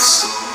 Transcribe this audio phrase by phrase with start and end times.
[0.00, 0.49] soul.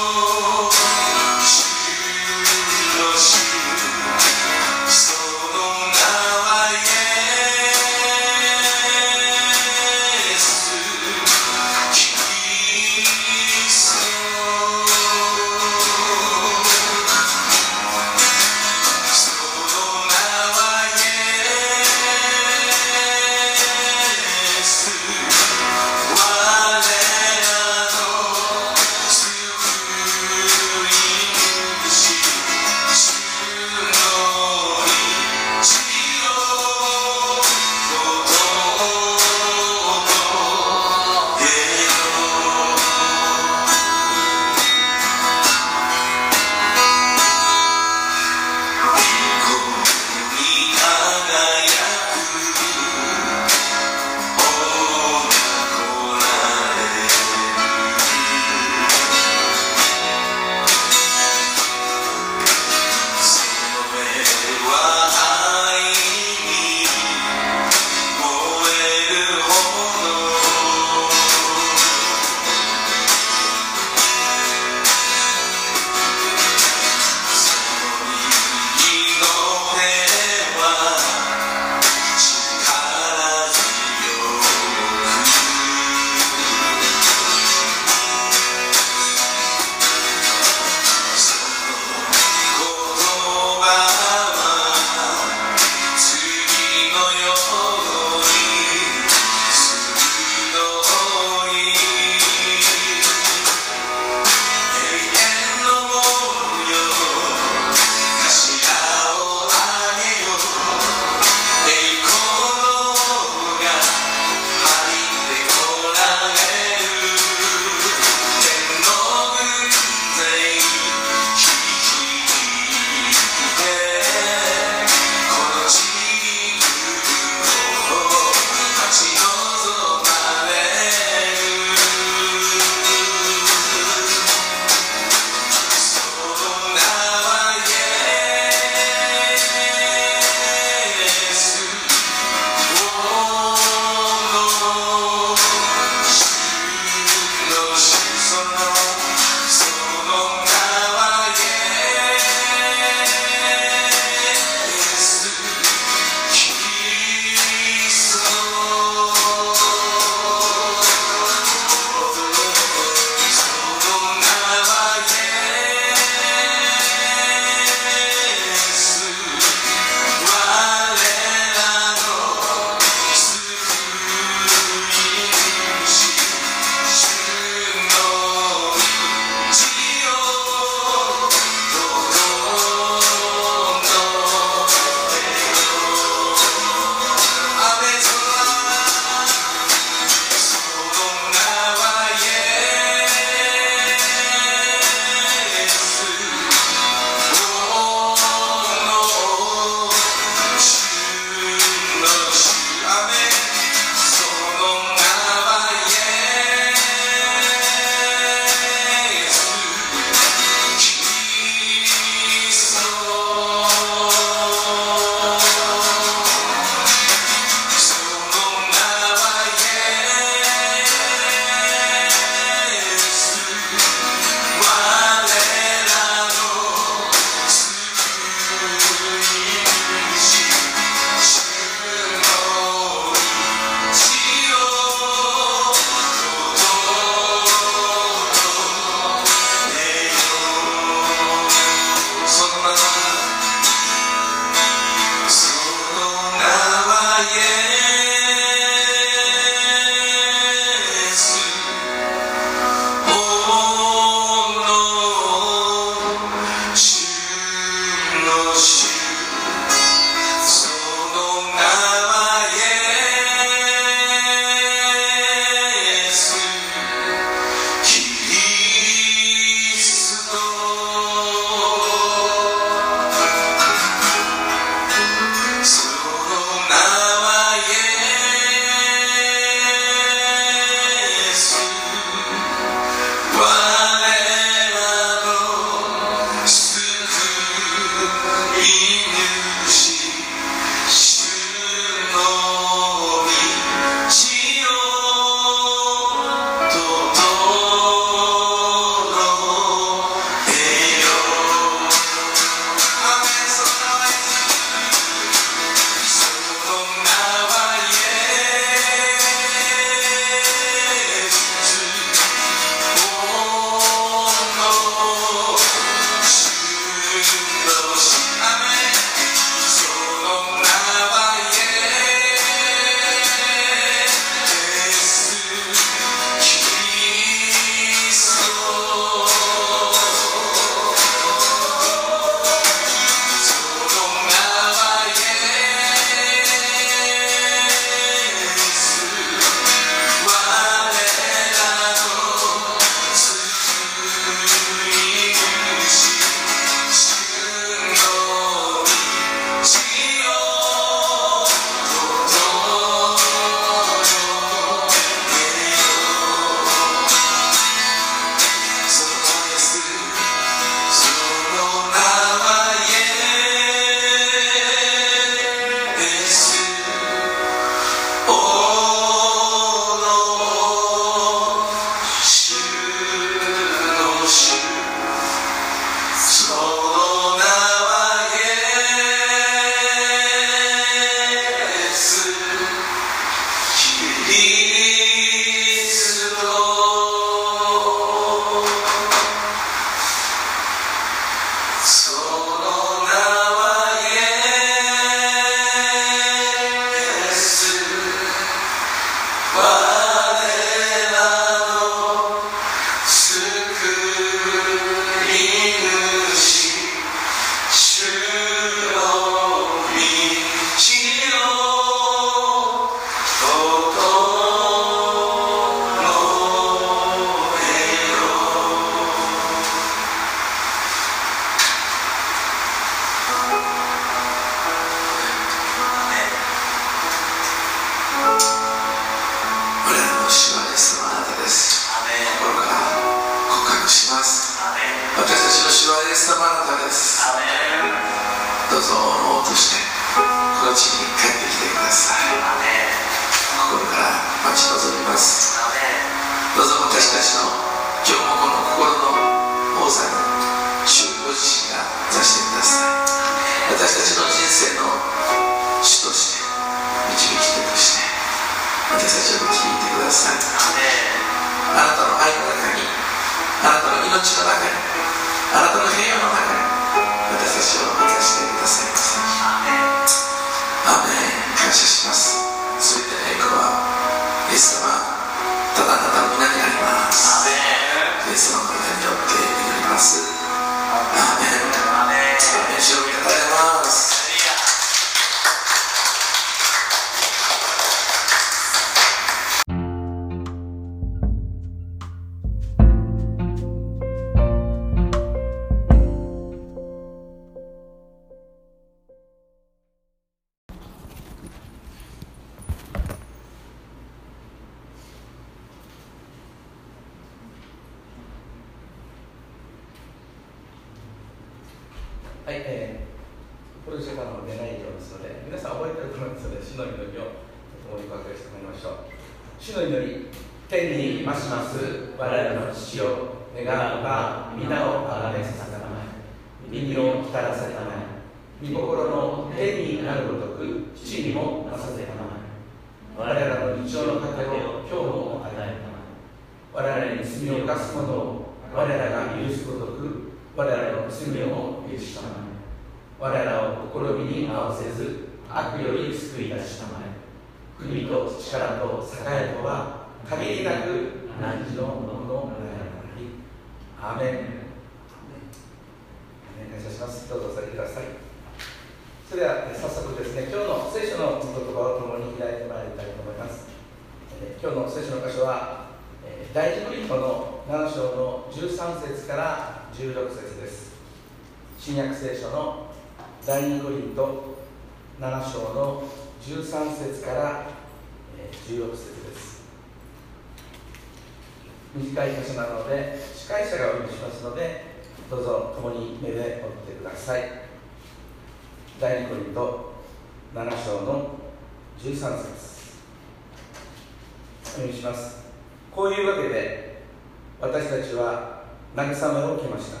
[597.64, 600.00] 私たちは慰めを受けました。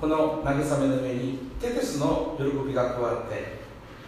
[0.00, 3.58] この慰めの上にテテスの喜びが加わって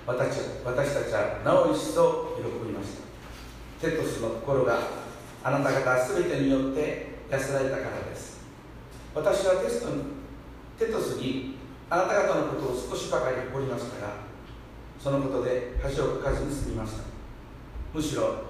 [0.07, 2.97] 私私たちはなお一層喜びまし
[3.83, 3.91] た。
[3.91, 4.79] テトスの心が
[5.45, 8.41] あなた方全てによって安らいだからです。
[9.15, 10.03] 私はテストに
[10.79, 11.59] テトスに
[11.91, 14.15] あなた方のことを少しばかり誇りましたが
[14.99, 17.03] そのことで恥をかかずに済みました。
[17.93, 18.49] むしろ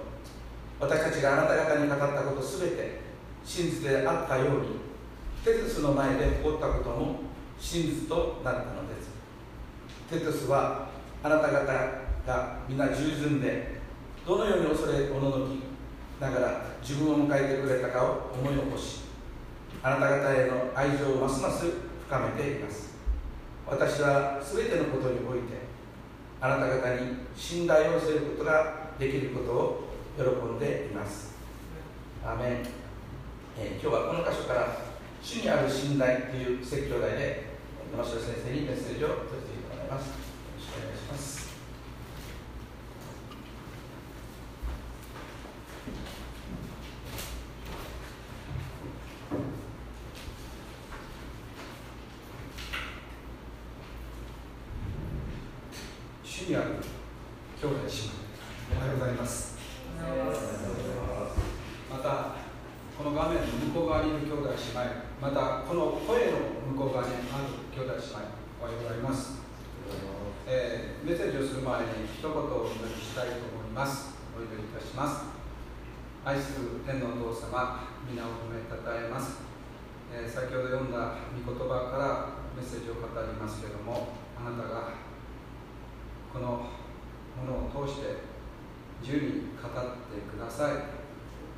[0.79, 3.00] 私たちがあなた方に語ったことすべて
[3.45, 4.67] 真実であったように
[5.43, 7.19] テトスの前で起こったことも
[7.59, 9.09] 真実となったのです。
[10.09, 10.89] テトスは
[11.23, 11.63] あなた方
[12.27, 13.81] が皆従順で
[14.25, 15.61] どのように恐れおののき
[16.19, 19.01] ながら自分を迎えてくれたかを思い起こし
[19.81, 21.65] あなた方への愛情をますます
[22.07, 22.91] 深めています。
[23.67, 25.61] 私は全てのことにおいて
[26.41, 31.35] あなた方に信頼をすることができることを喜んでいます。
[32.25, 32.65] アーメン、
[33.57, 34.77] え今日はこの箇所から
[35.21, 37.51] 「主にある信頼」という説教題で
[37.91, 40.15] 山城先生にメッセージをさせていてもらいますよ
[40.57, 41.51] ろしくお願いします
[56.23, 56.65] 主にある
[57.61, 58.21] 兄弟姉妹
[58.77, 59.57] おはようございます
[61.91, 62.41] また
[62.97, 66.37] この画面の向こう側にいる兄弟姉妹またこの声の
[66.73, 68.25] 向こう側にある兄弟姉妹
[68.61, 69.41] おはようございます、
[70.47, 75.25] えーメッセージをする前に一言お祈りしたいと思いますお祈りいたします
[76.23, 79.41] 愛する天皇お父様皆を褒めたたえます、
[80.13, 84.99] えー先ほど読んだ御言葉からメッセージを語りますけれどもあなたが
[86.33, 86.67] この
[87.39, 88.27] ものを通して
[89.01, 91.01] 自由に語ってください。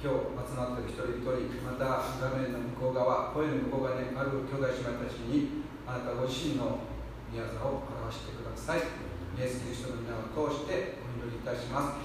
[0.04, 0.20] 今日
[0.52, 6.84] 集まっている一人一人また画面の向こう側声の向こう側にある兄弟姉妹たちにあなたご自身の
[7.32, 8.80] 宮座を表してください。
[8.80, 12.04] イエス・キリストの皆を通してお祈りいたします。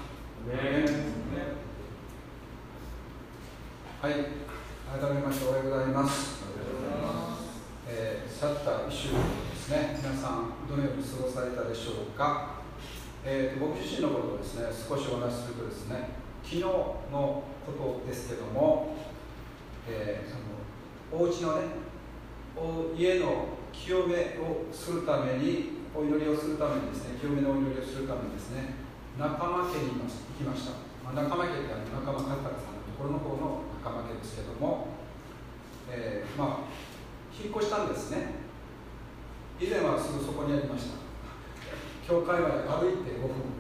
[4.01, 4.13] はい。
[4.89, 6.48] 改めましておはようございます
[8.01, 9.19] えー、去った1週間
[9.51, 12.63] ですね、皆さん、どのように過ごされたでしょうか、
[13.27, 16.15] えーと僕自身のことをですね少しお話しするとですね、
[16.47, 18.95] 昨日のことですけども、
[19.91, 20.39] え、そ
[21.11, 21.75] のお家のね
[22.55, 28.79] お家の清めをするためにお祈りをするためにですね清めのお祈りをするためにですね
[29.19, 30.07] 仲間家に行
[30.39, 34.87] きました、まあ、仲間家ってあの仲間カタさんのところの方の仲間家ですけども、
[35.91, 36.88] えー、まあ
[37.39, 38.35] 引っ越したんですね。
[39.61, 40.99] 以前はすぐそこにありました。
[42.07, 43.55] 教会まで歩いて5分。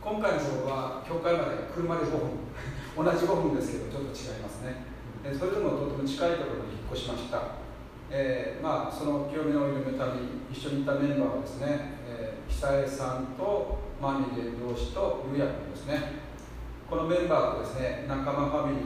[0.00, 2.52] 今回の方は教会まで車で5分。
[2.92, 4.84] 同じ5分ですけどちょっと違いますね。
[5.38, 7.62] それでもとても近いところに引っ越しました。
[8.10, 16.20] えー、まあ、その清めのお祈りのために一緒にいたメンバーはですね、えー、久江さんとマミレ同士とゆうやくんですね。
[16.90, 18.84] このメンバーとですね仲間ファミリー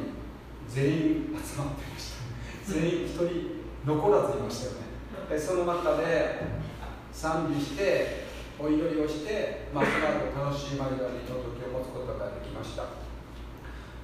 [0.68, 2.72] 全員集まってました。
[2.72, 3.55] 全員一人
[3.86, 4.90] 残らずいましたよね。
[5.30, 6.42] でその中で
[7.12, 8.26] 賛美して
[8.58, 12.84] お祈りをして、まあ、その後楽しいマリガリの時を持つことができました、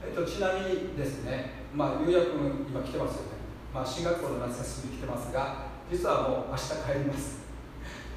[0.06, 3.42] えっと、ちなみにですね、まあ、ゆうやくん今来てますよね。
[3.74, 7.42] まあ、進学校の夏休みに来てますが実はもう明日帰ります。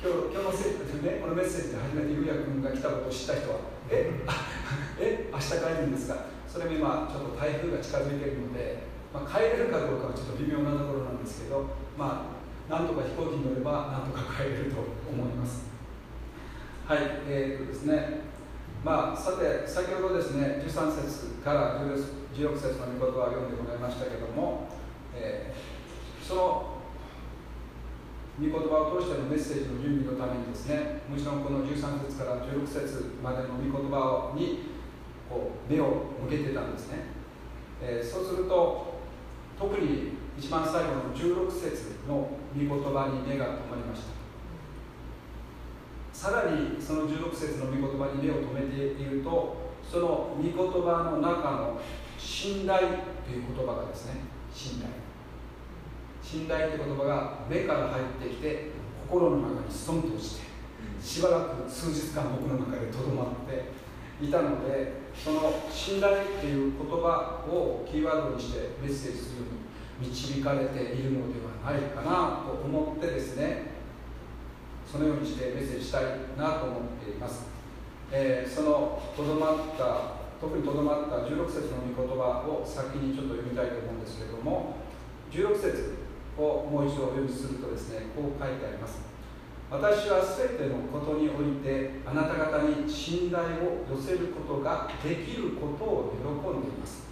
[0.04, 0.70] 今日今日のせ
[1.02, 3.58] ね、このメッセージで初めてゆうやくんが来たことを知った人は
[3.90, 4.12] え？
[5.02, 5.30] え？
[5.34, 6.30] 明日帰るんですか？
[6.46, 8.86] それも今ちょっと台風が近づいているので、
[9.16, 12.36] まあ、帰れるかどうかはちょっと微妙なところなんですけどま
[12.70, 15.70] あなんとか飛行機に乗ればなんとか帰れると思います。
[16.86, 18.36] はいえー、っとですね。
[18.84, 24.68] まあ、さて、先ほどですね、13節から16節の御言葉を読んでもらいましたけども、
[25.16, 26.76] えー、その
[28.38, 34.76] 御言葉を通してのメッセージの準備のためにですねもちろんこの13節から16節までの御言葉に
[35.30, 37.16] こう目を向けてたんですね、
[37.82, 38.95] えー、そうすると
[39.58, 44.16] 特に一番最後の16節の御言葉に目が止まりました。
[46.12, 51.80] さらにその16節の御言葉に目を留めているとその御言葉の中の
[52.18, 52.86] 信頼と
[53.32, 54.22] いう言葉がですね
[54.54, 54.92] 信頼。
[56.22, 58.72] 信頼という言葉が目から入ってきて
[59.08, 60.46] 心の中にストンと落ちて
[61.02, 69.46] しばらく数日間僕の中でとどまっていたのでその信頼っていう言葉をキーワードにしてメッセージするよ
[70.00, 73.76] うに導かれているのではないかなと思ってですね
[74.86, 76.04] そのようにしてメッセージしたい
[76.38, 77.48] なと思っています、
[78.12, 84.76] えー、そのとどまった特にとどまった16節の御言葉を先にちょっと読みたいと思うんですけれども
[85.32, 85.96] 16節
[86.38, 89.15] をもう一度お読みするとですねこう書いてあります。
[89.70, 97.06] 私は全てのことにおいてあなた方に信頼を寄せることができることを喜んでいます。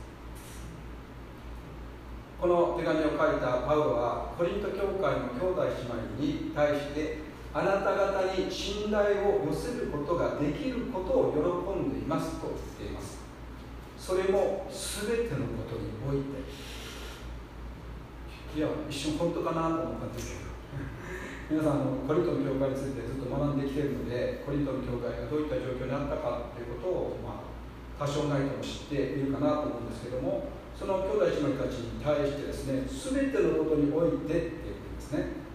[2.40, 5.72] この手紙を書いたパウロはコリント教会の兄弟姉
[6.20, 7.20] 妹に対して
[7.54, 11.40] あなた方に信頼を寄せることができることを喜
[11.88, 13.18] んでいますと言っています。
[13.98, 16.44] それも全てのことにおいて。
[18.56, 20.53] いや一瞬本当かなと思ったんですけど。
[21.54, 35.46] 皆さんコリントの教会についてずっと学んできているのでコリントの教会がどういった状況にあったかということを、まあ、多少なりとも知っているかなと思うんですけどもその兄弟姉妹たちに対してですね全てのことにおいてっていうことですね。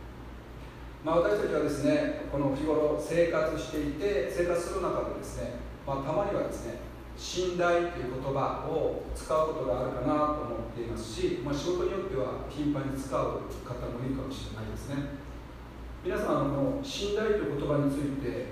[1.03, 6.79] まあ、私たちはですねこの日頃生活していて生活する中でですね、まあ、たまにはですね
[7.19, 15.27] 信頼という言葉を使うことがあるかなと思っていますし、まあ、仕事によっては頻繁に使う方もいるかもしれないですね。
[16.05, 18.47] 皆さんの信頼という言葉について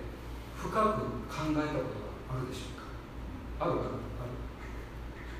[0.56, 0.82] 深く考
[1.52, 1.62] えたことが
[2.36, 2.82] あるでしょうか？
[3.64, 3.80] あるある。
[3.80, 3.88] ある。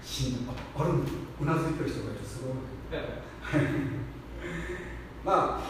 [0.03, 0.53] 信頼。
[0.77, 0.93] あある。
[0.95, 2.21] んだうなずいてる人がいる。
[2.25, 2.53] すごい。
[5.25, 5.63] まあ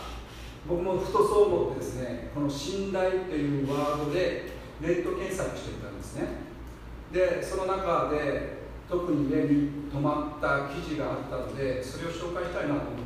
[0.68, 6.28] 僕もふとそう思ってですねこの信頼というワードでネット検索していたんですね。
[7.12, 8.56] でその中で
[8.88, 13.05] 特に目に留まった記事があったのでそれを紹介したいなと思っ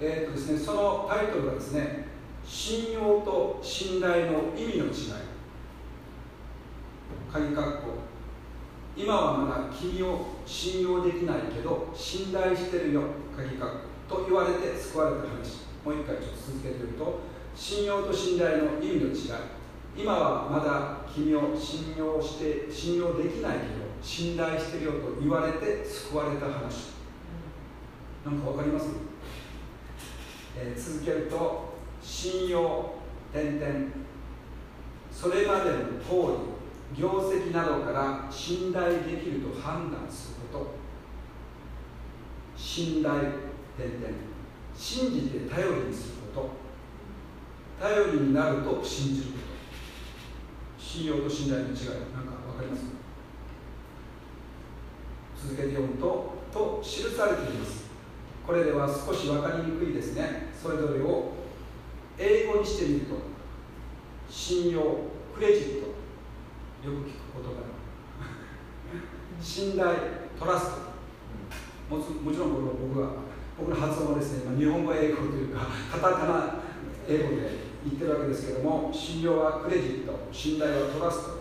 [0.00, 2.06] えーとですね、そのタイトルがですね
[2.44, 4.92] 信用と信頼の意味の違い。
[7.32, 8.08] 鍵括弧。
[8.96, 13.02] 今はまだ君を信用できないけど信頼してるよ。
[13.36, 13.66] 鍵括
[14.08, 14.16] 弧。
[14.22, 15.68] と言われて救われた話。
[15.84, 17.20] もう一回ちょっと続けてみると
[17.54, 19.14] 信用と信頼の意味の違い。
[19.96, 26.98] 今はまだ君を信用して信用できないけど信頼してるよと言われて救われた話。
[28.24, 28.86] なんか分かります、
[30.60, 32.94] えー、続けると信用
[33.32, 33.74] 点々
[35.12, 35.76] それまでの
[36.08, 36.56] 行
[36.94, 40.78] 為業績などから信頼できると判断すること。
[42.56, 43.20] 信頼
[43.76, 44.14] 点々
[44.74, 46.40] 信じて頼りにするこ
[47.78, 47.86] と。
[47.86, 49.38] 頼りになると信じるこ
[50.78, 50.82] と。
[50.82, 51.84] 信用と信頼の違いなんか
[52.56, 52.84] 分かります？
[55.40, 57.87] 続けて読むとと記されています。
[58.48, 60.46] これでは少し分かりにくいですね。
[60.58, 61.32] それぞれを
[62.16, 63.16] 英語にしてみると
[64.26, 64.80] 信用
[65.34, 65.92] クレジットよ
[66.82, 67.60] く聞く言葉
[69.38, 69.98] 信頼
[70.40, 70.70] トラス
[71.90, 71.94] ト。
[71.94, 72.54] ももちろん
[72.88, 73.10] 僕は
[73.58, 76.54] 僕の発音はですね日本語英語というかカタカナ
[77.06, 77.50] 英語で
[77.84, 81.32] 言ってるわけですけども信用はクレジット信頼はトラスト。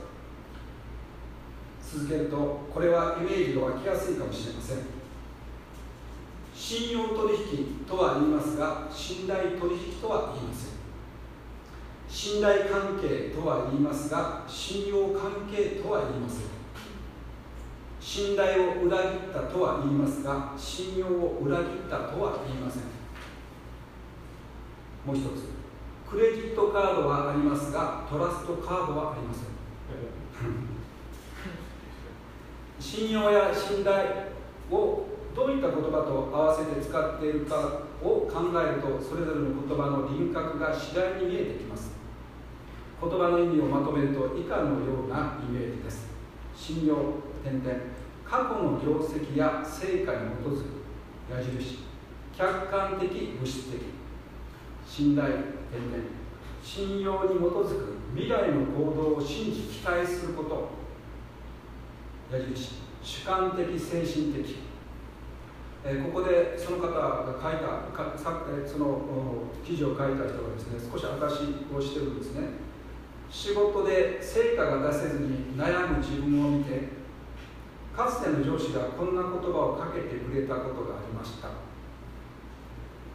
[1.89, 4.96] 続けるとこれはイメージが湧きやすいかもしれません。
[6.57, 7.13] 信用取
[7.53, 10.77] 引とは言いますが信頼取引とは言いません。
[12.09, 16.47] 信頼関係とは言いますが信用関係とは言いません。
[17.99, 22.83] 信頼を裏切ったとは言いますが信用を裏切ったとは言いません。
[25.05, 25.57] もう一つ。
[26.09, 29.45] クレジットカードはありますがトラストカードはありません。
[32.79, 34.07] 信用や信頼
[34.71, 41.91] をどういった言葉と合わせて使っているかを考えるとそれぞれの言葉の輪郭が次第に見えてきます。
[42.99, 46.07] 言葉の意味をまとめると以下のようなイメージです。
[46.55, 46.95] 信用
[47.43, 47.69] 点々
[48.25, 50.81] 過去の業績や成果に基づく
[51.29, 51.85] 矢印。
[52.35, 53.07] 客観的
[53.39, 53.77] 物質的。
[54.87, 55.27] 信頼
[55.69, 56.03] 点々
[56.63, 60.69] 信用に基づく未来の行動を信じ期待すること。
[62.35, 62.87] 矢印。
[63.03, 64.43] 主観的精神的、
[65.89, 68.99] え、ここでその方が書いたかさ、えその
[69.65, 71.15] 記事を書いた人がですね少し証
[71.73, 72.67] をしてるんですね。
[73.31, 76.89] 仕事で成果が出せずに悩む自分を見て
[77.95, 81.49] かつての上司がこんな言葉をかけてくれたことがありました。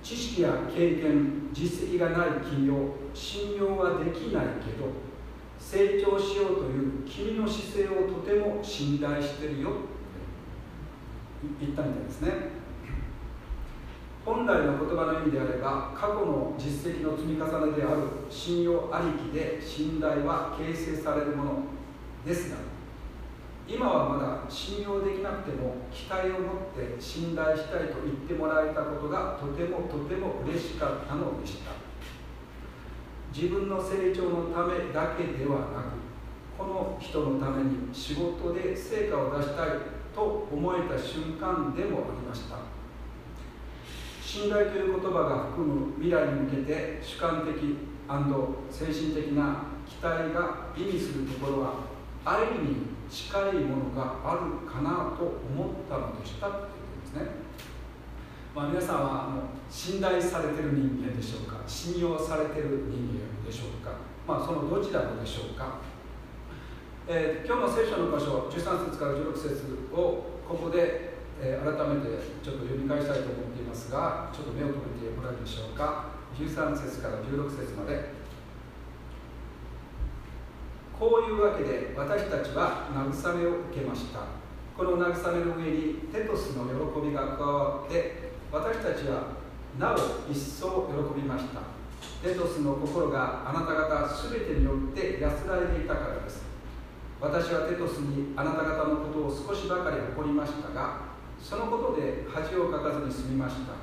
[0.03, 4.89] 知識や経験実績がない君を信用はできないけど
[5.59, 9.70] 成長しようという君の姿勢をとても信頼してるよ
[11.61, 12.62] 言ったみたいですね。
[14.25, 21.51] 本来の言葉の意味であれば過去の実績の積み重ねである信用ありきで信頼は形成されるもの
[22.25, 22.57] ですが
[23.66, 31.73] 今はまだ信用できなくても期待を持って信頼したいと言ってもらえたことがとてもとても嬉しかったのでした。
[33.35, 36.03] 自分の成長のためだけではなく
[36.59, 39.68] この人のために仕事で成果を出したい
[40.14, 42.72] と思えた瞬間でもありました。
[44.33, 47.53] 信頼という言葉が含む未来に向けて主観的
[48.70, 51.74] 精神的な期待が意味するところは
[52.24, 56.68] 愛に近いものがあるかなと思ったのでしたというこ
[57.12, 57.30] とですね。
[58.57, 61.61] まあ、皆さんはあの信頼されてる人間でしょうか？
[61.66, 63.93] 信用されてる人間でしょうか、
[64.26, 65.76] まあ、そのどちらでしょうか、
[67.07, 71.12] えー、今日の聖書の場所13節から16節をここで、
[71.45, 76.14] えー、改めてちょっと読み返したいと思っていますがちょっと目を留めてもらえるでしょうか。
[76.38, 78.22] 13節から16節まで。
[80.95, 84.20] こういうわけで私たちは慰めを受けました。
[84.78, 89.34] この慰めの上にテトスの喜びが加わって私たちは
[89.76, 91.61] なお一層喜びました。
[92.22, 96.45] テトスの心があなた方全てによって安らいでいたからです。
[97.20, 101.12] 私はテトスにあなた方のことを少しばかり誇りましたが
[101.43, 103.74] そのことで恥をかかずに済みました。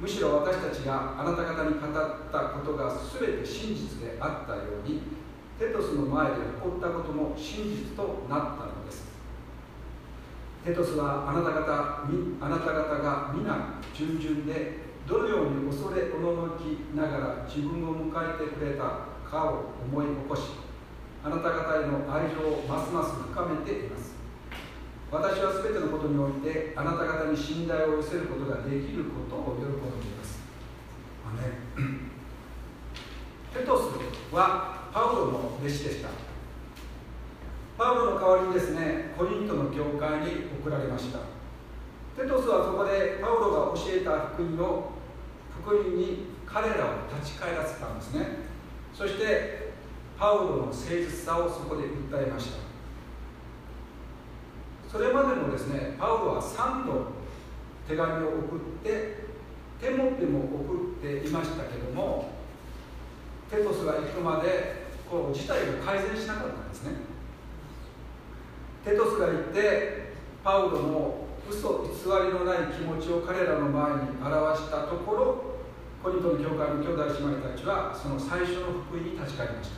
[0.00, 1.92] むしろ私たちがあなた方に語っ
[2.30, 5.00] たことが全て真実であったように
[5.58, 9.06] テトスの前で起こったことも真実となったのです。
[10.66, 12.04] テトスはあなた方
[12.44, 18.82] あなた方が皆従順でどのように恐れおののきながら自分を迎えてくれた
[19.30, 20.42] かを思い起こし
[21.24, 24.15] あなた方への愛情をますます深めています。
[25.10, 30.40] 私は全てのことにおいてあなた方に信頼を寄せることができることを喜んでいます。
[33.54, 36.08] テトスはパウロの弟子でした。
[37.78, 41.20] パウロの代わりにですねコリントの教会に送られました。
[42.20, 44.92] テトスはそこでパウロが教えた福音を
[45.62, 46.88] 福音に彼らを
[47.20, 48.26] 立ち返らせたんですね。
[48.92, 49.72] そして
[50.18, 52.65] パウロの誠実さをそこで訴えました。
[54.90, 57.12] それまでもですねパウロは3度
[57.88, 59.26] 手紙を送って
[59.80, 62.30] 手もっても送っていましたけども
[63.50, 66.92] テトスが行くまでこう事態が改善しなかったんですね。
[68.84, 70.12] テトスが言って
[70.42, 71.90] パウロの嘘偽
[72.26, 75.56] りのない気持ちを彼らの前に表したところ
[76.02, 79.76] コリントの教会の兄弟姉妹たちはその最初の福音に立ち返りました。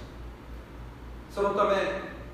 [1.31, 1.77] そのため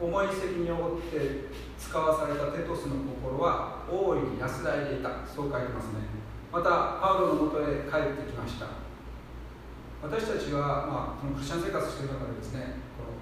[0.04, 1.48] 重い責任を負って
[1.80, 5.24] 使わされたテトスの心は大いに安らいでいた。
[5.24, 6.04] そう書いてますね。
[6.52, 8.84] またパウロのもとへ帰ってきました。
[10.04, 13.16] 私たちは、まあ、このクリスチャン生活している中でですねこの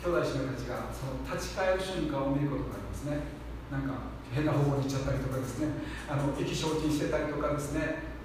[0.00, 3.20] 兄弟姉妹たちがその立ち返る瞬間を見ることがありますね。
[3.68, 5.68] なんか変な方向に行っちゃったりとかですね。
[6.08, 8.16] あの意気消沈してたりとかですね。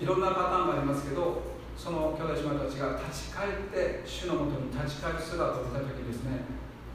[0.00, 6.44] いろんなパターンがありますけどその兄弟姉妹たちが立ち返って主のもとに立ち返る姿を見た時にですね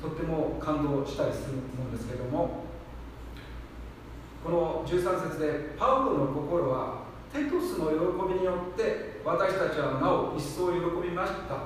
[0.01, 2.63] とっても感動したりすると思うんですけれども
[4.43, 11.59] この13節でパウロの心はテトスの喜びによって私たちはなお一層喜びましたっ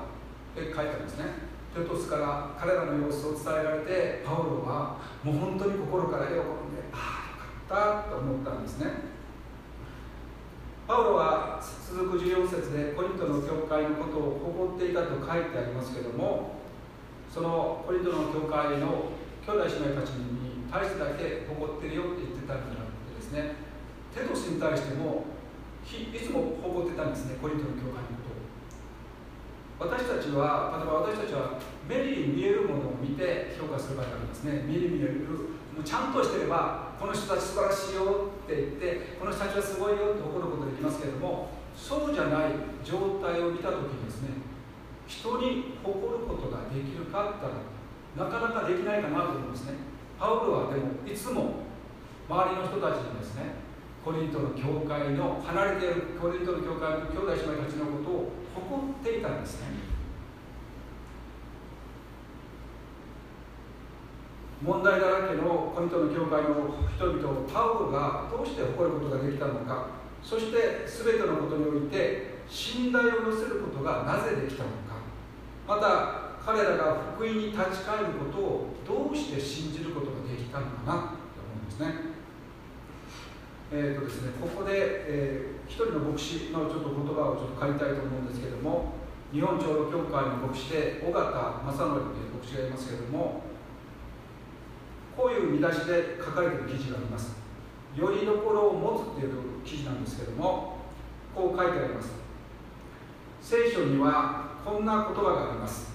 [0.56, 1.52] て書いてあるんですね。
[1.74, 6.42] テトスから彼らの様子を伝えられてパウロはもう本当に心から喜んで
[6.92, 7.32] あ
[7.70, 8.90] あよかったと思ったんですね。
[10.86, 16.61] パウロは続く14節でコリントの教会のことを誇っていたと書いてありますけども
[17.32, 19.08] そのコリントの教会の
[19.40, 23.56] 兄弟姉妹たちに対してだけ誇ってるよって言ってたんじゃなくてですね。
[24.12, 25.24] テトスに対しても
[25.88, 28.28] いつも誇ってたんですねコリントの教会のこ
[29.80, 29.88] とを。
[29.88, 31.56] 私たちは例えば私たちは
[31.88, 34.68] 目に見えるものを見て評価する場合がありますね。
[34.68, 35.24] 目に見える。
[35.72, 42.52] もうちゃんとしてればこの人たち素晴らしいよって言ってこの人たちはすごいよって怒ることできますけれどもそうじゃない
[42.84, 44.51] 状態を見た時にですね
[45.12, 49.74] 人に誇ることができるかって言ったらなかなかできないかなと思うんですね。
[50.18, 51.68] パウロはでもいつも
[52.28, 53.60] 周りの人たちにですね
[54.04, 59.66] コリントの教会の離れているコリントの教会の兄弟姉妹たちのことを誇っていたんですね。
[64.62, 70.02] 問題だらけのコリントの教会の人々をパウロがどうして誇ることができたのか。
[70.22, 74.91] そして全てのことにおいて信頼を寄せることがなぜできたのか。
[75.66, 81.14] また彼らが福音に立ち返ることをどうして信じることができたのかなと思
[81.54, 82.12] うんですね。
[83.74, 88.92] えーとですね、ここで、えー、一人の牧師のちょっと言葉をちょっと借りたいと思うんですけれども
[89.32, 91.24] 日本長老協会の牧師で尾形
[91.64, 93.40] 正則という牧師がいますけれども
[95.16, 97.34] こういう見出しで書かれている記事があります
[97.96, 99.32] よりどころを持つっていう
[99.64, 100.76] 記事なんですけども
[101.34, 102.12] こう書いてあります
[103.40, 105.92] 聖書にはこんな言葉があります。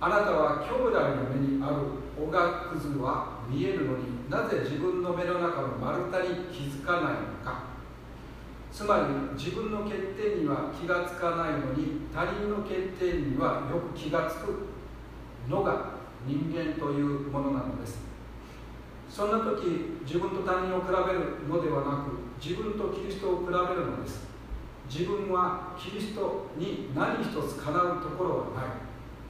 [0.00, 1.76] あなたは兄弟の目にある
[2.16, 7.10] おがくずは見えるのになぜ自分の目の中の丸太に気づかないの
[7.44, 7.66] か。
[8.70, 9.04] つまり
[9.36, 14.68] 自分の欠点には気がつかないのに他人の欠点にはよく気がつく。
[15.48, 15.96] のが
[16.26, 17.98] 人間というものなのです。
[19.08, 24.27] そんな時自分と他人を比べるのではなく自分とキリストを比べるのです。
[24.88, 28.64] 自分はキリストに何一つかなうところはない。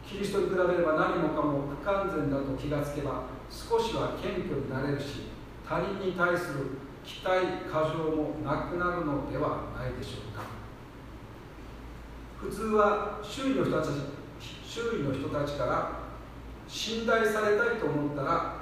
[0.06, 5.28] キリストに比べれば何もかも不完全だと気がつけば少しは謙虚になれるし
[5.68, 10.44] 他人に対する期待過剰もなくなるのではないでしょうか。
[12.40, 13.90] 普通は周囲の人たち
[14.64, 15.90] 周囲の人たちから
[16.68, 18.54] 信頼されたいと思ったら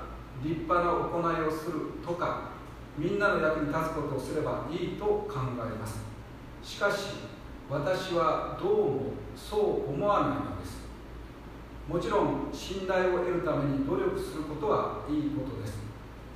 [0.42, 1.72] 立派な行いをする
[2.04, 2.52] とか
[2.96, 5.28] みんなの役に立つことをすればいいと考
[5.58, 6.05] えます。
[6.66, 7.30] しかし
[7.70, 9.00] 私はどうも
[9.36, 10.82] そう思わないのです。
[11.88, 15.78] もちろん信頼を得るために努力することはいいことです。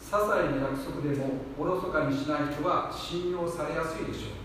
[0.00, 4.40] 些細な約束でもおろそかにしない人は信用されやすいでしょう。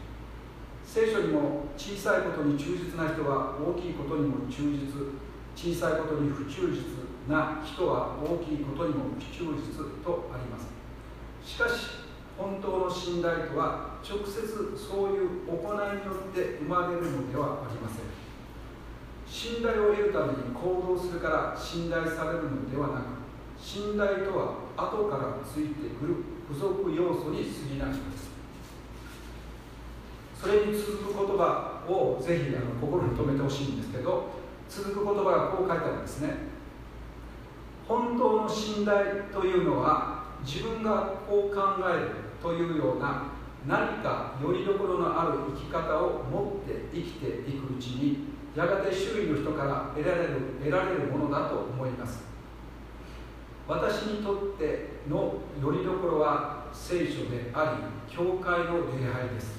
[0.84, 4.90] 聖書にも小さいことに忠実な人は大きいことにも忠実。
[5.56, 6.82] 小さいことに不忠実
[7.30, 10.68] な人は大きいことにも不忠実とあります。
[11.46, 12.05] しかし
[12.38, 14.44] 本当の信頼とは直接
[14.76, 18.06] そういう行いによって生まれるのではありません。
[19.26, 23.06] 信頼を得るために行動するから信頼されるのではなく
[23.58, 26.16] 信頼とは後からついてくる
[26.48, 28.30] 付属要素に過ぎないのです。
[30.40, 34.30] それに続く言葉をぜひあの心に留めてほしいんですけど
[34.70, 36.36] 続く言葉がこう書いてあるんですね。
[37.88, 43.34] 本当の信頼というのは自分がこう考えるというような
[43.66, 52.24] 何かよりどころのある生き方を持って生きていくうちにやがて周囲の人から得られる得られるものだと思います。
[53.68, 59.58] 私にとってのよりどころは聖書であり教会の礼拝です。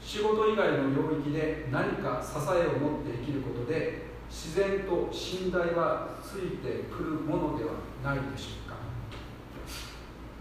[0.00, 7.72] 仕事以外の領域で何か支えを持って生きることで自然と信頼はついてくるものでは
[8.04, 8.76] ないでしょうか、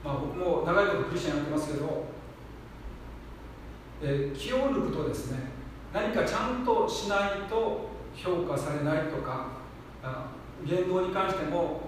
[0.03, 2.05] まあ、僕も長いことクリスチャンやってますけど、
[4.03, 5.39] え気を抜くとですね
[5.93, 9.63] 何かちゃんとしないと評価されないとか
[10.65, 11.81] 言動に関しても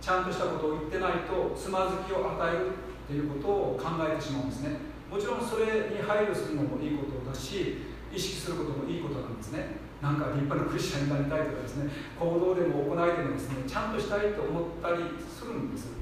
[0.00, 2.72] ちゃんとしたことを言ってないとつまずきを与えるっ
[3.06, 4.76] ていうことを考えてしまうんですね。
[5.10, 7.78] もちろんそれに配慮するのもいいことだし
[8.14, 9.76] 意識することもいいことなんですね。
[10.00, 15.99] なんか立派なクリスチャンになりたいとかですね行動でも行いでもですねちゃんとしたいと思ったりするんです。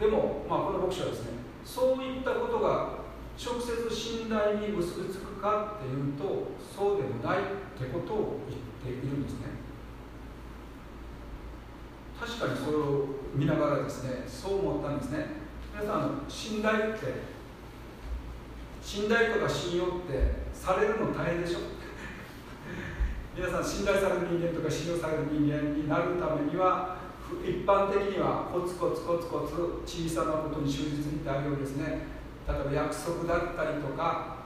[0.00, 1.30] でも、まあ、この牧師はですね
[1.64, 3.04] そういったことが
[3.38, 7.42] 直接信頼に結びつくかっていうとそうでもないっ
[7.78, 9.46] てことを言っているんですね。
[12.20, 15.26] 確かにそれを見ながらですねそう思ったんですね。
[15.72, 17.34] 皆さん信頼って
[18.80, 21.58] 信頼とか信用ってされるの大変でしょ？
[23.36, 26.96] 皆さん信頼される人間とか信用される人間になるためには
[27.42, 32.06] 一般的にはコツコツコツコツ小さなことに忠実にってあるようですね。
[32.46, 34.44] 例えば約束だったりとか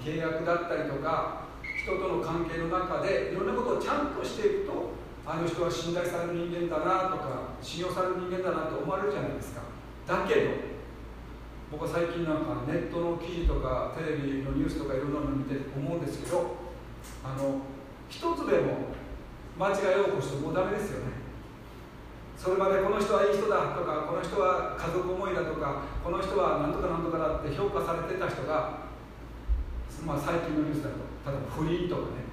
[0.00, 1.50] 契約だったりとか
[1.82, 4.94] 人との関係の中でいろんなことをちゃんとしていくと
[5.26, 9.62] あの人は信頼される人間だなとか信用される人間だなと思われるじゃないですか。
[10.06, 10.50] だけど
[11.70, 16.56] 僕は最近なんかネットの記事とかテレビのニュースとかいろんなの見て思うんですけど
[17.22, 17.62] あの
[18.08, 18.90] 一つでも
[19.58, 21.19] 間違いを起こすともうダメですよね。
[22.40, 28.88] それまでこの人はいい人だとかこの人は家族思いだとかこの人は何とか何とかだって評価されてた人が、
[30.08, 32.32] まあ、最近のニュースだと例えば不倫とかね。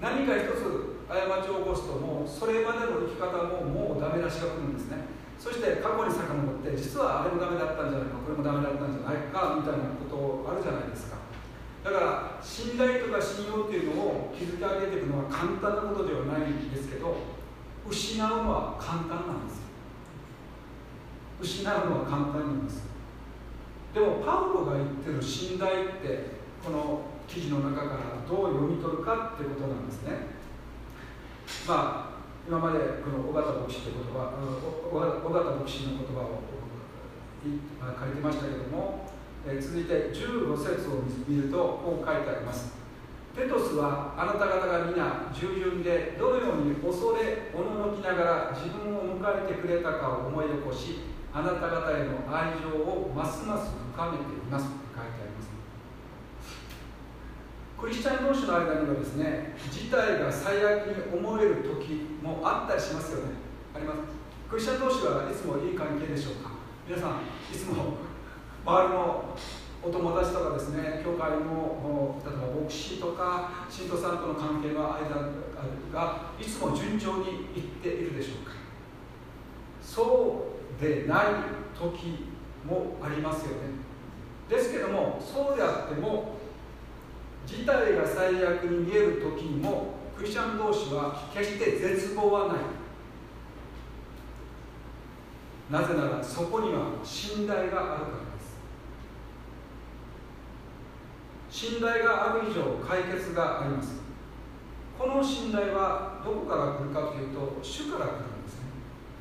[0.00, 5.04] 何か一つ過ちを起こすともうそれまでの生き方ももうダメ出しが来るんですね。
[5.36, 6.24] そして過去に遡っ
[6.64, 11.20] て実はあれもダメだったんじゃないかこれもダメだったんじゃないかみたいなことあるじゃないですか。
[11.84, 17.41] だから信頼とか信用っていうのを築き上げていくのは簡単なことではないんですけど
[17.88, 19.62] 失うのは簡単なんです
[21.40, 22.84] 失うのは簡単なんです
[23.94, 30.32] でもパウロが言ってる信頼ってこの記事の中からどう読み取るかってことなんですね。
[31.66, 34.32] まあ今までこの尾形牧師って言葉
[34.90, 36.42] 尾形牧師の言葉を
[37.42, 39.10] 書いてましたけども、
[39.46, 42.81] え続いて15節を見るとこう書いてあります。
[43.34, 51.00] テトスはあなた方が皆従順でどのように恐れおののきながら自分を迎えてくれたかを思い起こし
[51.32, 55.48] あなた方への愛情をますます深めていますと書いてあります。
[57.80, 63.32] クリスチャン同士の間にはですね事態が最悪に思える時もあったりしますよね。
[63.74, 63.98] あります？
[64.50, 66.50] クリスチャン同士はいつもいい関係でしょうか？
[66.86, 67.10] 皆さん
[67.50, 67.96] いつも
[68.64, 69.34] 周りの
[69.84, 75.08] お友達とかですね教会の例えば牧師とか信徒さんとの関係の間
[75.92, 77.24] がいつも順調に
[77.56, 78.52] いっているでしょうか。
[79.82, 80.46] そ
[80.78, 81.26] うでない
[81.76, 82.28] 時
[82.64, 83.72] もありますよね。
[84.48, 86.36] ですけどもそうであっても
[87.44, 92.56] 事態が最悪に見える時にもクリスチャン同士は決して絶望はない。
[95.70, 98.31] なぜならそこには信頼があるから。
[101.52, 104.00] 信頼がある以上解決があります。
[104.98, 108.72] この信頼はどこから来るかというと主から来るんですね。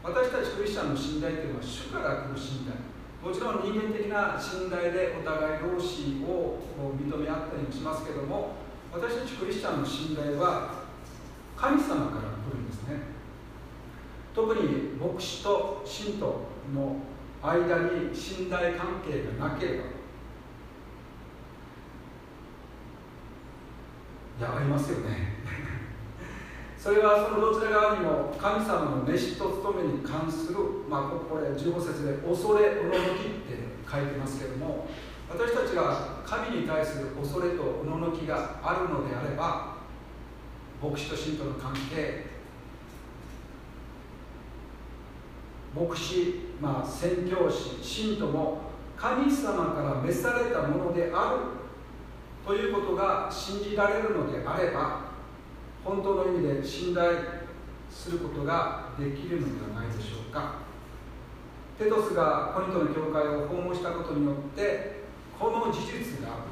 [0.01, 2.79] 私たちクリスチャンの信頼というのは主から来る信頼。
[3.19, 6.57] もちろん人間的な信頼でお互い同士を
[6.95, 8.55] 認め合ったりもしますけども
[8.91, 10.87] 私たちクリスチャンの信頼は
[11.57, 12.95] 神様から来るんですね。
[14.33, 16.95] 特に牧師と信徒の
[17.43, 17.59] 間
[17.91, 19.83] に信頼関係がなければい
[24.41, 25.31] やありますよね。
[26.77, 30.57] それはそのどちら側にも神様の召しと務めに関する、
[30.89, 33.53] まあ、これ15節で恐れおののきって
[33.85, 34.87] 書いてますけども
[35.29, 39.77] 私たちが神に対する恐れとおののきがあるのであれば
[40.81, 42.25] 牧師と信徒の関係
[45.75, 51.60] 牧師、まあ、宣教師信徒も神様から召されたものである
[52.45, 55.11] ということが信じられるのであれば
[55.83, 57.11] 本当の意味で信頼
[57.89, 60.61] することができるのではないでしょうか。
[61.77, 65.01] テトスがコリントの教会を訪問したことによって
[65.39, 66.45] この事実が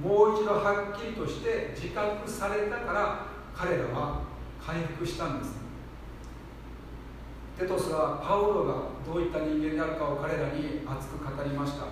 [0.00, 4.22] もう一度はっきりとして自覚されたから彼らは
[4.64, 5.58] 回復したんです。
[7.58, 8.74] テトスはパウロが
[9.04, 11.86] どういった人間であるかを彼らに熱く語りました。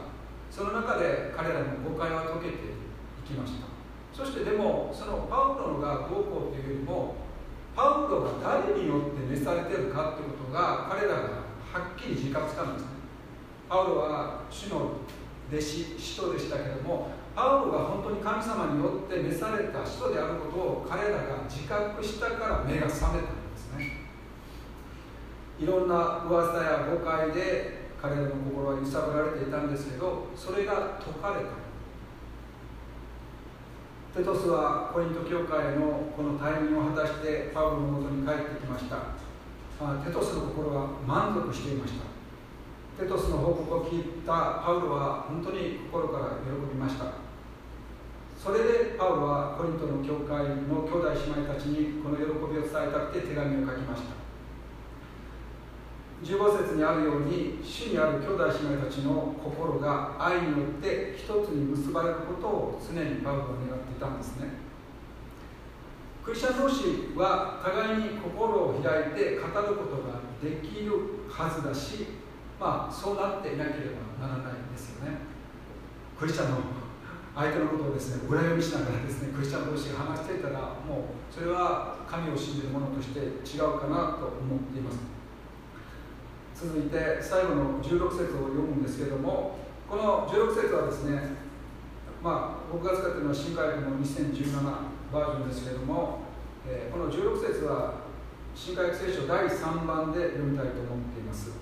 [0.50, 2.77] その中で彼らの誤解は解けて
[3.28, 3.68] きました。
[4.12, 7.14] そしてでもそのパウロがどうこうというよりも
[7.76, 12.88] パウロが誰によって召されてるかということが彼らがはっきり自覚したんですね。
[13.68, 14.96] パウロは主の
[15.52, 15.62] 弟子
[15.98, 24.08] 使徒でしたけどもパウロが本当に神様によって召された使徒であることを彼らが自覚したから目が覚めたんですね。
[25.60, 31.67] いろんな噂や誤解で彼らの心は揺さぶられていたんですけどそれが解かれた。
[34.16, 39.14] テトスはコリント教会のこのタイミングを果たしてパウロのもとに帰ってきました。
[40.04, 42.02] テトスの心は満足していました。
[42.98, 47.22] テトスの報告を聞いたパウロは本当に心から喜びました。
[48.36, 54.27] それでパウロはコリントの教会の兄弟姉妹たちにこの喜びを伝えたくて手紙を書きました。
[56.22, 64.68] 15節にあるように主にある兄弟姉妹たちの心が愛によって一つに結ばれることを常にパウロは願っていたんですね。
[66.24, 70.92] クリスチャン同士は互いに心を開いて語ることができる
[71.30, 72.06] はずだし
[72.60, 75.18] まあそうなっていなければならないんですよね。
[76.18, 76.58] クリスチャンの
[77.34, 85.17] 相手のことをですね裏読みしながらですねクリスチャン同士が話していたらもうそれは神を信じる者として違うかなと思っています。
[86.58, 89.54] 続いて最後の16節を読むんですけれども
[89.88, 91.38] この16節はですね
[92.20, 94.58] まあ僕が使っているのは新海訳の2017
[95.14, 96.26] バージョンですけれども、
[96.66, 98.10] えー、この16節は
[98.56, 101.52] 新海聖書第3番で読みたいと思っています。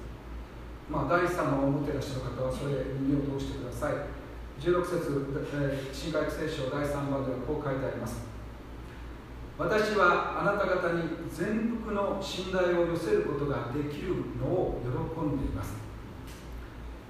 [0.88, 3.94] まあ第3番を持っていらっしゃる方はそれに耳を通してください。
[4.58, 8.25] 16節、えー、新海聖書第3番ではこう書いてあります。
[9.58, 11.02] 私はあなた方に
[11.32, 15.72] 全幅の信頼を寄せることができるのを喜んでいます。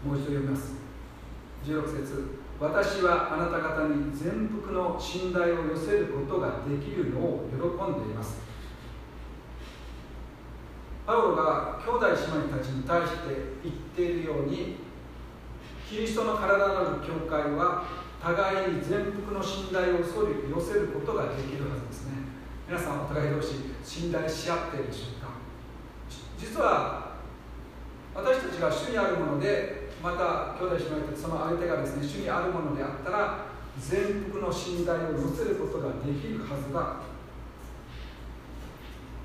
[0.07, 0.74] もう一度読みます。
[1.64, 2.38] 16節。
[2.61, 8.38] 私はあなた方に全幅の信頼を寄せることができるのを喜んでいます。
[11.05, 12.14] パウロが兄弟姉
[12.47, 13.18] 妹たちに対して
[13.62, 14.76] 言っているように
[15.88, 17.84] キリストの体なる教会は
[18.22, 20.05] 互いに全幅の信頼を寄
[20.61, 22.15] せることができるはずですね。
[22.68, 25.30] 皆さんお互い同士信頼し合っているでしょうか
[26.36, 27.14] 実は
[28.12, 33.46] 私たちが主にあるものでまた兄弟姉妹とその相手がですね主にあるものであったら
[33.78, 36.96] 全幅の信頼を寄せることができるはずだ。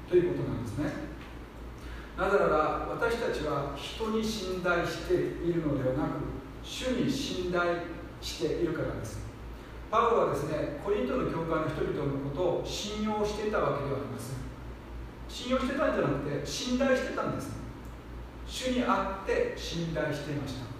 [0.07, 0.91] ということなんですね。
[2.17, 6.09] なぜなら私たちは人に信頼しているのではなく
[6.61, 7.81] 主に信頼
[8.21, 9.30] しているからです。
[9.91, 14.39] パウロはですねコリントの教会の人々のことを信用していたわけではありません。
[15.27, 17.51] 信用してたんじゃなくて信頼してたんです。
[18.47, 20.71] 主にあって信頼していました。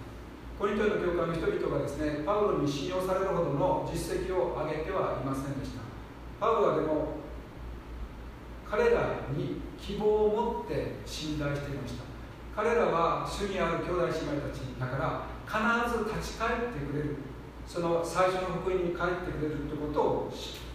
[0.58, 5.84] コリントの教会の人々がですねパウロに信用されるほどの実績を上げてはいませんでした。
[6.40, 7.20] パウロはでも
[8.64, 12.04] 彼らに希望を持って信頼していました。
[12.56, 17.16] 彼らは主にある兄弟姉妹たちだから必ず立ち返ってくれる。
[17.66, 20.32] その最初の福音に帰ってくれるということを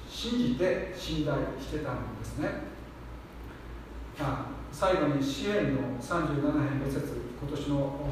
[0.10, 2.50] 信じて信頼してたんですね、
[4.20, 8.10] まあ、最後に支援の37編5節今年の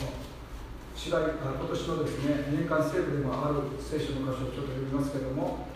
[0.95, 5.67] 主題今年のですね年間聖句でもある聖書の箇所をちょっと読みますけれども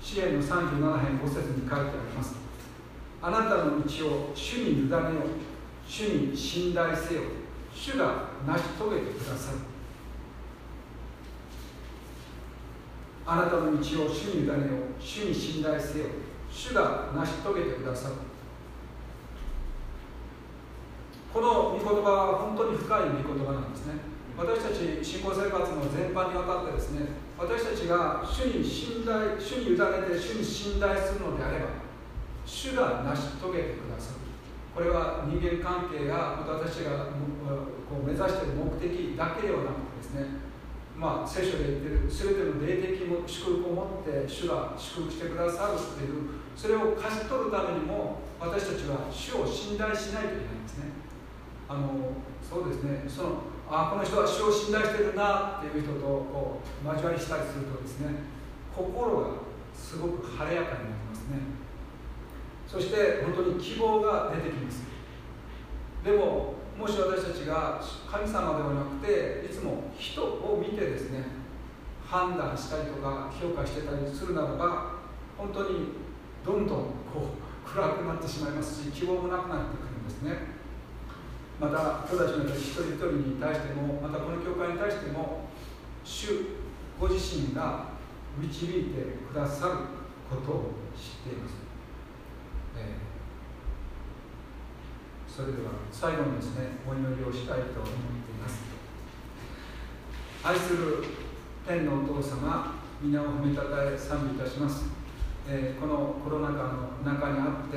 [0.00, 2.34] 支援の37編5節に書いてあります。
[3.22, 4.98] あなたの道を主に委ねよ
[5.88, 7.22] 主に信頼せよ。
[7.76, 9.58] 主が成し遂げてくださる
[13.26, 16.06] あなたの道を主に委ねよう主に信頼せよ
[16.50, 18.14] 主が成し遂げてくださる。
[21.34, 23.94] この御言葉は本当に深い御言葉なんですね。
[24.38, 31.66] 私たち信仰生活の全般にわたってですね私たちが主に信頼主に委ねて主に信頼するのであれば
[32.44, 34.20] 主が成し遂げてくださる。
[34.72, 37.08] これは人間関係やまた私が
[37.88, 40.45] こう目指している目的だけではなくてですね
[40.96, 50.96] まあ、聖書で言ってる全ての霊的祝福を持って主が祝福してくださるっていうそれを勝ち取るためにも私たちは主を信頼しないといけないんですね。
[51.68, 53.04] あのそうですね。
[53.08, 53.28] その
[53.68, 58.24] あこの人は主を信頼してるなっていう人とこう交わりしたりするとですね
[58.74, 59.26] 心が
[59.74, 61.36] すごく晴れやかになりますね。
[62.66, 64.80] そして本当に希望が出てきます。
[66.04, 71.24] でももし私たちが神様ではなくていつも人を見てですね
[72.04, 74.92] 判断したりとか評価してたりするならば
[75.38, 75.88] 本当に
[76.44, 76.78] どんどん
[77.12, 77.32] こ
[77.66, 80.56] う暗くなってしまいますし希望もなくなってくるんですね。
[81.58, 85.48] また兄弟姉妹たち一人一人に対してもまたこの教会に対しても
[86.04, 86.28] 主
[87.00, 87.88] ご自身が
[88.38, 89.72] 導いてくださる
[90.28, 91.54] ことを知っています、
[92.76, 93.06] えー
[95.36, 97.92] それでは最後にですねお祈りをしたいと思っ
[98.24, 98.64] ています。
[100.42, 101.04] 愛する
[101.68, 104.86] 天のお父様皆を褒めたたえ賛美いたします、
[105.46, 106.72] えー、このコロナ禍
[107.04, 107.76] の中にあって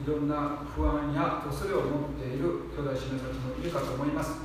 [0.00, 4.40] いろんな不安や恐れを持っている兄弟姉妹たちもいるかと思います。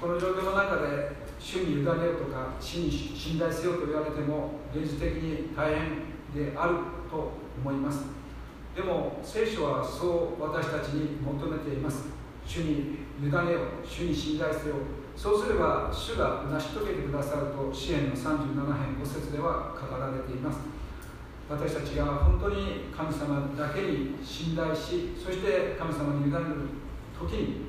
[0.00, 1.10] この状況の中で
[1.40, 6.74] 主に委ねようとか死に信頼せようと言われても現実的に大変である
[7.10, 8.19] と思います。
[8.74, 12.08] でも聖書はそう私たちに求めています。
[12.46, 14.76] 主に委ねよ主に信頼せよ。
[15.16, 20.80] そうすれば主が成し遂げてくださると支援の37編5節では語られています。
[21.50, 26.70] 私たちが本当に神様だけに信頼しそして神様に委ねる
[27.18, 27.66] 時に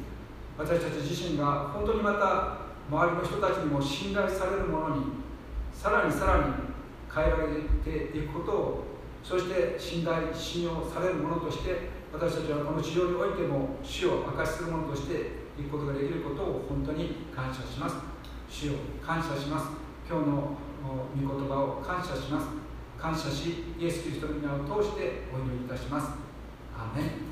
[0.56, 5.06] 私たち自身が本当にまた周りの人たちにも信頼されるものに
[5.74, 6.44] さらにさらに
[7.12, 7.46] 変えられ
[7.84, 8.91] ていくことを
[9.24, 17.96] そして信頼信用されるものとして私たちはこの地上においても死を明かしするものとしていくことができることを本当に感謝します。
[18.50, 19.68] 主を感謝します。
[20.10, 20.58] 今日の
[21.16, 22.48] 御言葉を感謝します。
[23.00, 26.10] 感謝しイエス・キリストの皆を通してお祈りいたします。
[26.78, 27.31] アーメン。